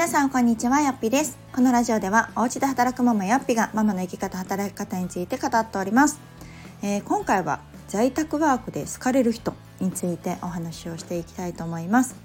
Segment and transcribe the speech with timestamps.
[0.00, 1.36] 皆さんこんにちはよっぴです。
[1.52, 6.18] このラジオではお家で働くママよっぴがママの生き方働き方について語っております、
[6.82, 12.16] えー、今回は在宅ワークで好かれる人についてお話をしていきたいと思います。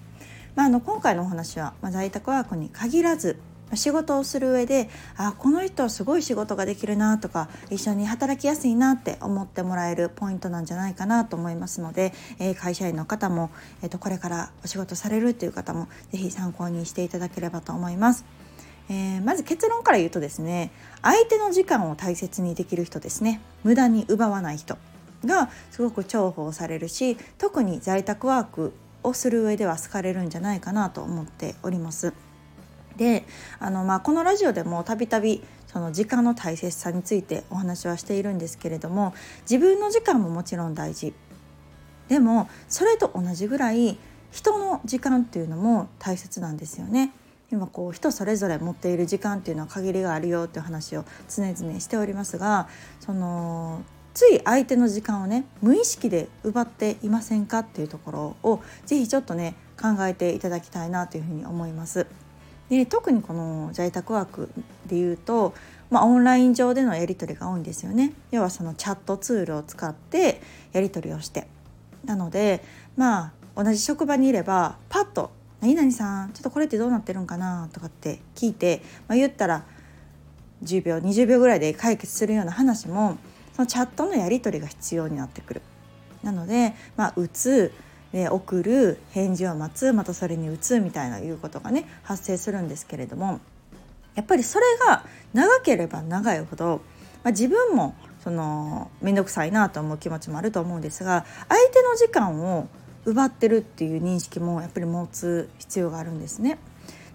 [0.56, 3.42] まあ、あの今回のお話は、まあ、在宅ワークに限らず
[3.73, 13.50] 仕事をする上であこの人はすごい仕事ができるなとか一緒に働きやすいなって思ってもらえるポイントなんじゃないかなと思いますので、えー、会社員の方も、
[13.82, 18.25] えー、とこれからお仕事されるという方も是非参考にしていただければと思います。
[18.87, 24.78] えー、まず結論から言うとですね相手の時間を大切にできる人ですね無駄に奪わない人
[25.25, 32.14] がすごく重宝されるし特に在宅ワークをする上では好かれるんじゃないかなと思っております。
[32.98, 33.26] で
[33.59, 41.14] あの、まあ、このラジオでもたびたびその時間の大切さについてお話はしているんですけれども自分の時間ももちろん大事
[42.08, 43.98] でもそれと同じぐらい
[44.31, 47.14] 人の時間っていうのも大切なんですよね。
[47.52, 52.68] 今こう人それぞれ持っている時間っていうのは限りがあるよっていう話を常々しておりますが
[53.00, 53.84] その
[54.16, 62.08] つい相手の時間をね無意識で奪っていませんかっていうところを是非ちょっとね考えていただきたいなというふうに思います。
[62.70, 64.50] で特にこの在宅ワーク
[64.88, 65.54] でいうと、
[65.90, 68.14] まあ、オンライン上でのやり取りが多いんですよね。
[68.32, 70.42] 要はそのチャットツールを使って
[70.74, 71.48] やり取りをして
[72.06, 72.64] なので
[72.98, 79.64] まあ同じ職場にいればパッと「何々さんちょっとこれってどうなってるんかな?」とかって聞いて、まあ、言ったら
[80.64, 83.18] 10秒20秒ぐらいで解決するような話も
[83.56, 85.62] そのチャットのやり取りが必要になってくる。
[86.24, 87.72] なので、まあ、打つ
[88.16, 93.42] で送る返事を待つまたそれに打つみたいないうことがね発生するんですけれども
[94.16, 96.82] やっぱりそれが長ければ長いほど、
[97.26, 97.94] まあ、自分も
[98.24, 102.70] その面倒くさいなと思う気持ちもあると思うんですが相手の時間を
[103.04, 106.58] 奪ってるっていう認識もやっぱり持つ必要があるんですね。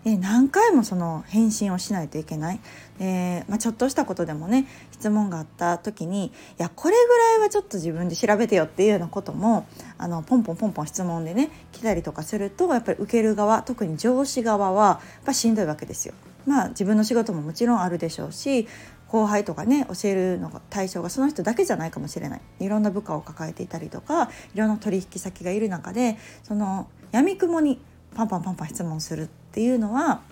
[0.05, 2.60] で何回もその返信をしないといけない、
[3.00, 9.66] え、まあ、ちょっとしたことでもね質問があった時にいやこれぐらいはちょっと自分で調べてよっていうようなことも
[10.03, 16.15] あのポンポンポンポン質問でね来たりとかするとやっぱり受ける側特に上司側はやっぱしんどいわけですよ。
[16.47, 18.66] まあ自分の仕事ももちろんあるでしょうし
[19.09, 27.78] 後輩とかね教えるのが対象がその人だけじゃないかもしれないいろんな部下を抱えていたりとかいろんな取引先がいる中でその闇雲に
[28.15, 30.22] パンパンパンパン質問するっていうのは、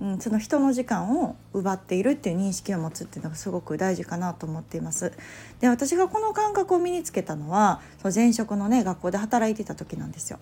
[0.00, 5.12] うん、その人の時間を奪っているっていう認識を持つっていうのがすごく大事かなと思っています。
[5.60, 10.38] で私がこの感覚を身につけたのはその前職のね学校で働いてた時なんですよ。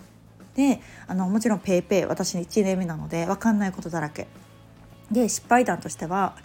[0.54, 4.28] であのもちろん PayPay 私1年目なので分かんないことだらけ。
[5.10, 6.36] で失敗談としては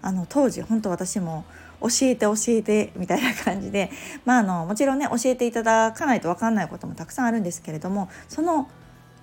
[0.00, 1.44] あの当時本当私も
[1.80, 3.90] 教えて教えてみたいな感じで、
[4.24, 8.68] まあ、あのもちろんね教えていただかないと分かんないこともたくさんあるんですけれどもその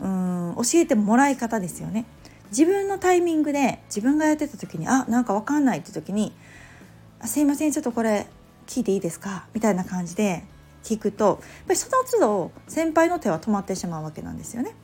[0.01, 2.05] うん教えてもらい方ですよね
[2.51, 6.33] 自分のタイミングで自分がやってた時にあなんか分かんないって時に
[7.25, 8.27] 「すいませんちょっとこれ
[8.67, 10.43] 聞いていいですか?」みたいな感じで
[10.83, 11.37] 聞くとやっ
[11.67, 14.75] ぱりその都度先輩の手は止まってしまうわけなんですよね。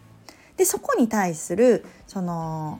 [0.57, 2.79] でそこに対するその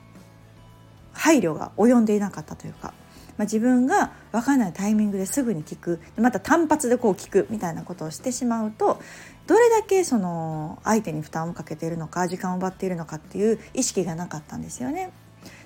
[1.12, 2.94] 配慮が及んでいなかったというか
[3.38, 9.02] まあ、自分が分かんないタイミングですぐに聞くまた単発でこう聞くみたいなことをしてしまうと
[9.48, 15.12] どれだけその相手に負担をかけているのか時間を奪っているのかっていう意識がなかったんですよね。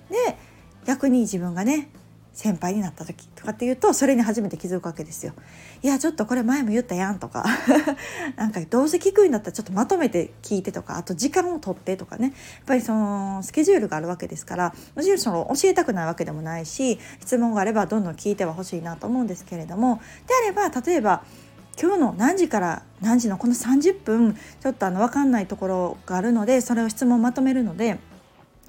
[0.10, 0.38] で
[0.86, 1.90] 逆に自分がね
[2.40, 5.34] 先輩になった時とかっていうとそれに初めて気づくわけですよ。
[5.82, 7.46] いやちょっとこれ前も言ったやんとか
[8.38, 12.34] なんかどうせ聞くんだったらちょっとまとめて聞いてとかあと時間を取ってとかねやっ
[12.66, 21.24] ぱりそのスケジュールがあるわけですからもちろんその教えたくないわけでもないし質問があればどんどん聞いてはほしいなと思うんですけれどもであれば例えば
[21.82, 28.00] 今日の何時から何時のこの30分ちょっとあの分かんないところがあるのでそれを質問まとめるので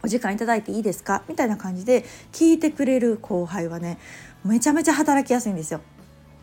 [0.05, 1.25] お時間いただいていいですか？
[1.29, 3.99] みたいな感じで聞いてくれる後輩はね
[4.45, 5.81] めちゃめちゃ働きやすいんですよ。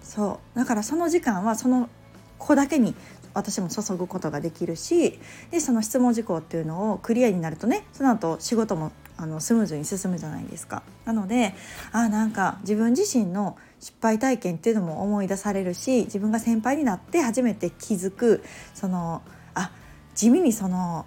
[0.04, 0.60] そう。
[0.60, 1.90] だからその時間はその
[2.38, 2.94] 子だけに
[3.34, 5.20] 私も注ぐことができるし
[5.52, 10.84] でその質問事項っていうのをクリアになるとねその後仕事もあのスムーズに進むじゃないですか。
[11.06, 11.54] なので
[11.92, 18.44] あなんか自分自身の失敗体験っていうのも思い出されるし自分が先輩になって初めて気づく
[18.74, 19.22] その
[19.54, 19.72] あ
[20.16, 21.06] 地味にその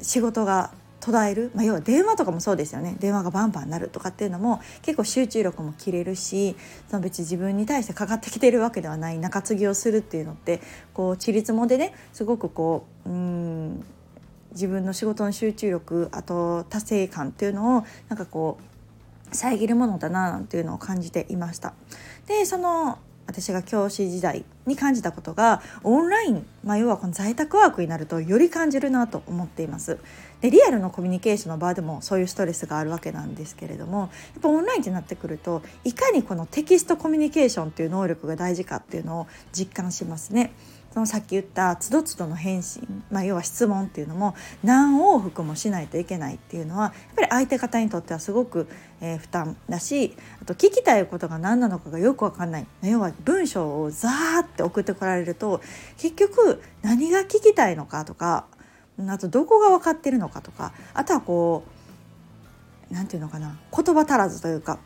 [0.00, 6.56] 仕事が途絶える、まあ、要は電話とかもそうですよね電話がバンバンなるとかっていうのも結構集中力も切れるし
[6.88, 10.60] その別に自分に対してかかってきてるわけではない中継ぎをするっていうのって
[10.94, 13.84] こうちりつもでねすごくこううん
[14.52, 21.74] 自分の仕事の集中力あと達成感っていうのをなんかこう遮るものだななんていうのを感じていました。
[22.26, 29.98] でその私が教師時代に感じたことがオンライン、まあ、要はこの在宅ワークになるとより感じるなと思っています。
[30.40, 34.08] でリアルのコミュニケーションの場でもそういうストレスがあるわけなんですけれどもやっ
[34.42, 40.52] ぱオンラインってなってくるといかにこのテキストコミュニケーションっていう能力が大事かっていうのを実感しますね。
[40.96, 44.34] そのさっき言ったつどつどの返信、まあ、要は質問っていうのも
[44.64, 48.66] 何往復もしないといけないっていうのはやっぱり相手方にとってはすごく、
[49.02, 55.60] えー、負担だしあと聞きたいことが何なのかがよく分かんない要は文章をザーって送ってこられると
[55.98, 58.46] 結局何が聞きたいのかとか
[59.06, 61.64] あとどこが分かってるのかとかあとはこ
[62.90, 64.78] う何て言うのかな言葉足らずというか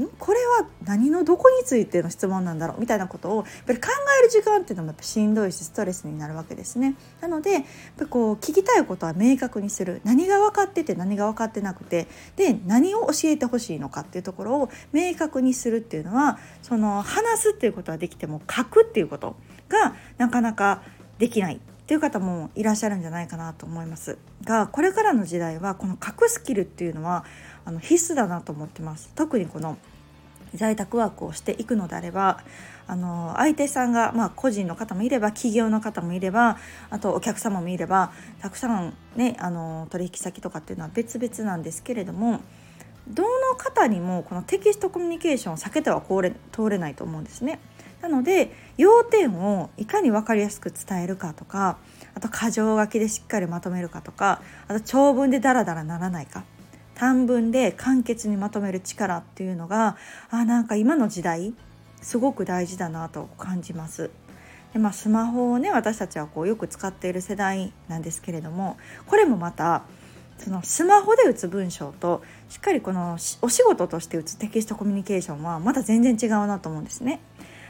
[0.00, 0.08] ん？
[0.18, 2.80] これは何のどこについての質問なんだろう？
[2.80, 3.88] みたいなことをやっぱり考
[4.20, 6.94] える時間っていうのもやっぱしんどいしストレスになるわけですね。
[7.20, 7.62] なのでやっ
[7.98, 10.00] ぱこう聞きたいことは明確にする。
[10.04, 12.06] 何が分かってて何が分かってなくて。
[12.36, 19.36] で何を教えてほしいのかっていうところを明確にするっていうのはその話すっていうことはできても書くっていうこと
[19.68, 20.82] がなかなか
[21.18, 21.60] できない。
[21.86, 27.24] っていう方もいらっしゃるんじゃないかなと思いますがこれからの時代はこの書くスキルっていうのは
[27.64, 29.78] あの必須だなと思ってます特にこの
[30.52, 32.40] 在宅ワークをしていくのであれば
[32.88, 36.58] あの相手さんが、まあ、個人の方もいれば企業の方もいれば
[36.90, 38.10] あとお客様もいれば
[38.40, 42.40] たくさん、ね、あの取引先とかっていうのは別々なんですけれども
[43.06, 47.60] どの方にもこのテキストコミュニケーションを避けては通れ通れないと思うんですね。
[48.00, 51.78] なので要点をいかに分かりやすく伝えるかとか
[52.14, 56.44] あと箇条書きでしっかりまとめるかとかあと長文でダラダラならないか
[56.94, 59.96] 短文で簡潔にまとめる力っていうのが
[60.30, 61.54] あなんか今の時代
[62.00, 64.10] すごく大事だなと感じます。
[64.72, 68.76] でまあ、スマホをね私たちはこうよく使っている世代なんですけれども
[69.06, 69.84] これもまた
[70.38, 77.20] そのスマホで打つ文章としっかりこのお仕事として打つテキストコミュニケーションはまた全然違うなと思うんですね。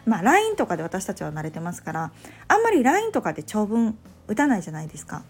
[0.06, 2.12] まあ、LINE とかで私たちは慣れてますから
[2.48, 3.98] あんまり LINE とかで長文
[4.28, 5.22] 打たないじゃないですか。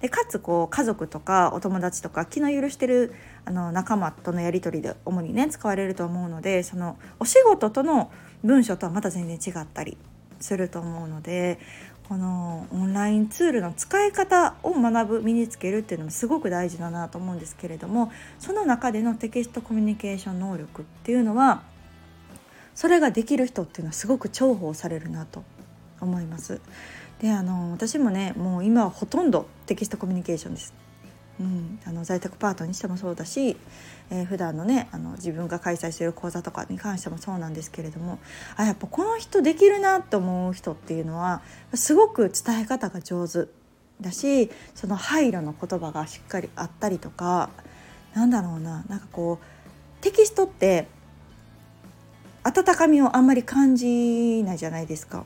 [0.00, 3.14] でかつこう家族とかお友達とか気の許してる
[3.44, 8.10] あの仲間とのやり取りで主にね使われると思うのでそのお仕事との
[8.42, 9.96] 文章とはまた全然違ったり
[10.40, 11.60] すると思うので
[12.08, 21.62] このオンラインツールの使い方を学ぶ身につけるっていうのもすごく大事だなと思うんですけれどもその中でのテキストコミュニケーション能力っていうのは
[22.74, 25.44] それができる人っていうのはすごく重宝されるなと
[26.00, 26.60] 思います。
[27.20, 30.74] であの私もねもう今はほとんどテキストコミュニケーションです。
[31.40, 33.56] うん、あの在宅パートにしてもそうだし、
[34.10, 38.18] えー、普段のねあの自分が開催している講座とかに関してもそうなんですけれども
[38.56, 41.40] あやっぱこの人できるなって思う人っていうのは
[41.74, 43.46] すごく伝え方が上手
[44.00, 47.50] だしその配慮の言葉がしっかりあったりとか
[48.14, 50.86] なんだろうななんかこうテキストって
[52.44, 55.24] 温かみをあんまり感じないじゃないですか。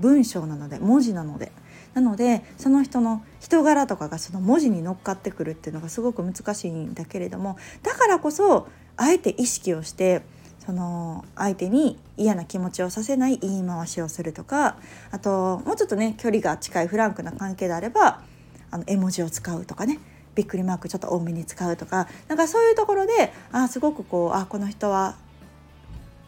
[0.00, 1.52] 文章なので文字なので
[1.92, 8.66] なのでその人の人柄とかがその文字に乗っかってくるっていうのがすごく難しいんだけれどもだからこそ
[8.96, 10.22] あえて意識をして
[10.64, 14.78] その相手に嫌な気持ちをさせない言い回しをするとか
[15.10, 18.22] あともうちょっとね距離が近いフランクな関係であれば
[18.70, 20.00] あの絵文字を使うとかね
[20.34, 25.16] びっくりマークちょっと多めに使うとかなんかそういうところであすごくこうあこの人は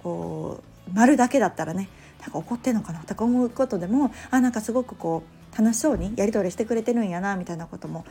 [0.06, 1.88] こう丸だけだったらね
[2.20, 3.00] なんか怒ってんのかな？
[3.00, 8.04] とか思うことでもあなんかすごくこう楽しそうにやり取りしてくれてるんやなみたいなことも、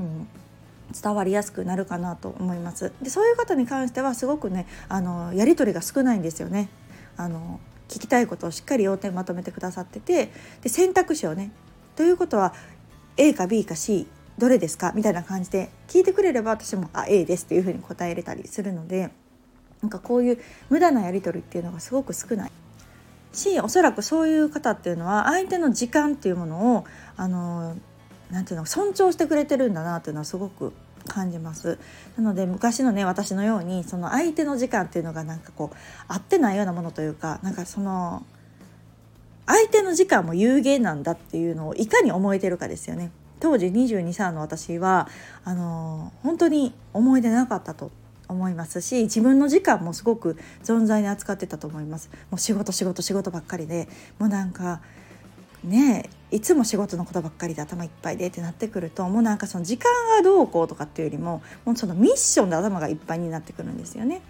[0.00, 0.26] うん、
[0.92, 2.92] 伝わりやすくなるかなと思います。
[3.00, 6.68] でそういう方に関してはすごくねあのやり取りが少ないんですよね。
[7.16, 11.52] あの聞きたいことをしっかり要点まとめてくださっててで選択肢をね
[11.94, 12.54] ということは
[13.16, 14.92] A か B か C どれですか？
[14.96, 19.10] みたいな感じで聞いてくれれば私も「あ A です」っていうふうに答えれたりするので
[19.82, 20.38] なんかこういう
[20.70, 22.52] 無駄なやり取りっていうのがすごく少ない。
[23.32, 26.84] しおそらくそういう方っていうのは相手の時間っていうものを
[27.16, 27.76] あの
[28.30, 30.72] なていうの尊重してくれてるんだなっていうのはすごく
[31.06, 31.78] 感じます。
[32.16, 35.76] なので昔のね私のようにその相手の時間っていうのがなんかこう
[36.08, 38.24] 合ってないようなものというかなんかその
[39.46, 43.12] 相手の時間も有限なんだっていうのをいかに思えてるかですよね。
[43.38, 45.08] 当時22歳の私は
[45.44, 47.90] あの本当に思い出なかったと。
[48.28, 54.80] 思いますし自分の時間もすごく存在に扱ってたと思いますもう仕事仕事仕事ばっかりでもうなんか
[55.64, 64.22] ねいつも仕事のことばっかりで頭いっぱいでってなってくるともうなんかその時間がどうこうとかっていうよりももうそのミッションで頭がいっぱいになってくるんですよね。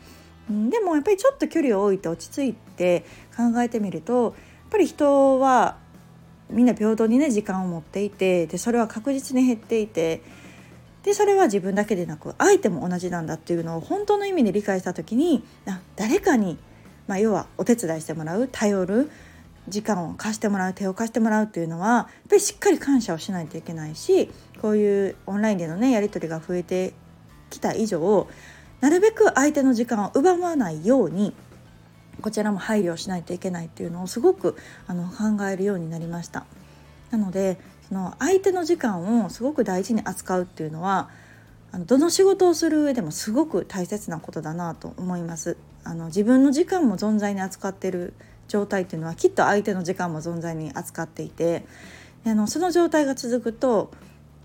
[0.48, 3.04] でもやっぱりちょっと距離を置いて落ち着いて
[3.36, 4.32] 考えてみるとやっ
[4.70, 5.76] ぱり人は
[6.50, 10.22] みんな平等にね時間を持っていてでそれは確実に減っていて
[11.06, 15.44] でそれは自分だけでなく相手も同じなんだっていうのを本当の意味で理解した時に
[15.94, 16.58] 誰かに、
[17.06, 19.08] まあ、要はお手伝いしてもらう頼る
[19.68, 26.92] 時間を貸してもらう手を貸してもらうっていうのはやっぱりしっかり感謝をしないといけないしこういうオンラインでのねやり取りが増えて
[27.50, 28.26] きた以上
[28.80, 31.32] なるべく相手の時間を奪わないように
[32.20, 34.56] こちらも配慮をしないといけないっていうのをすごく
[34.88, 36.46] あの考えるようになりました。
[37.10, 37.58] なので
[37.88, 41.08] その相手の時間をすごく大事に扱うっていうのは
[41.72, 45.56] あのどの仕事をする上でもすごく大切なことだなと思います。
[45.84, 48.12] あの自分の時間も存在に扱ってる
[48.48, 51.64] 状態っていうのはきっと相手の時間も存在に扱っていて
[52.24, 53.92] あのその状態が続くと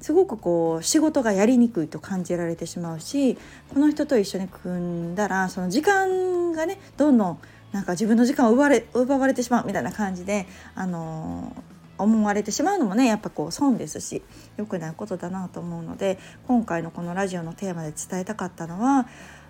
[0.02, 3.38] すごくこう仕事がやりにくいと感じられてしまうし
[3.74, 4.80] この人と一緒に組
[5.12, 7.40] んだらその時間がねどんどん
[7.72, 10.46] なんか自分の時間を奪われ奪われてしまうみたいな感じで、
[10.76, 11.56] あの
[12.02, 14.22] 思われてしまうのもねやっぱこう損ですし
[14.58, 19.08] 良くないことだなと思うので今回のこのラジオのテーマで伝えたかったのは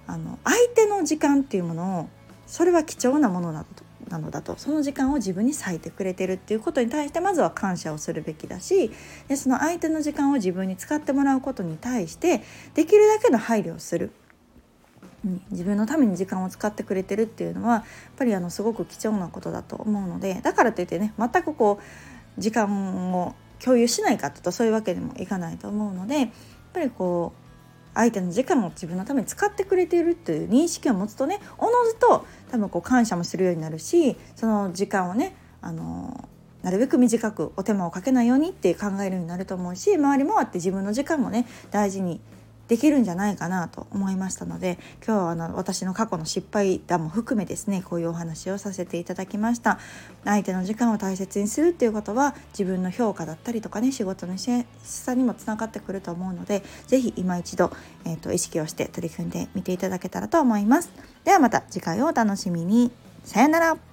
[0.07, 2.09] あの相手の時間っていうものを
[2.47, 8.91] それは貴重なものだとなのだとその時間を自分に割いてくれてるっていうことに対してまずは感謝をするべきだし
[9.29, 12.43] でその相手の時間を自分に使ってもらうことに対して
[12.73, 14.11] できるだけの配慮をする。
[15.51, 17.83] 自分のために時間を使ってくれてるっていうのはやっ
[18.17, 21.83] ぱりあのすごく貴重なことだと思うのでだからといってね全くこう
[22.37, 26.29] 時間を共有しないかとそういうわけでもいかないと思うのでやっ
[26.73, 27.41] ぱりこう
[27.93, 36.27] 相手の時間を自分のために使ってくれているっていう認識を持つとねおのずと多分こう感謝もするようになるしその時間をねあの
[36.63, 42.21] なるべく短くお手間をかけないようにって考えるようになると思うし周り回って自分の時間もね大事に
[42.71, 49.77] できるんじゃないかなと思いましたので今日はあの私の過去の失敗談も含めですねこういうお話をさせていただきました。
[50.23, 54.49] 相手の時間を大切にするっていうことは自分の評価だったりとかね仕事のし
[54.85, 57.73] さにもつながってくると思うので是非今一度、
[58.05, 60.91] えーと、意識をして取り組んでみていただけたらと思います。
[61.25, 62.89] ではまた次回をお楽しみに。
[63.25, 63.90] さよなら。